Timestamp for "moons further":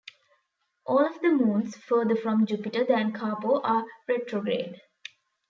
1.29-2.15